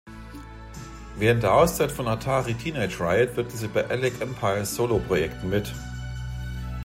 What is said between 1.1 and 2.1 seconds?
Während der Auszeit von